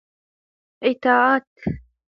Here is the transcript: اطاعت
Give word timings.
اطاعت 0.83 1.53